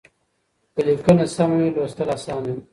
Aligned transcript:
که 0.73 0.81
ليکنه 0.85 1.25
سمه 1.35 1.55
وي 1.59 1.69
لوستل 1.75 2.09
اسانه 2.15 2.49
وي. 2.55 2.61